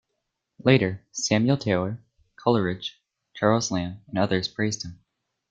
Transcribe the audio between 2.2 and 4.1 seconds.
Coleridge, Charles Lamb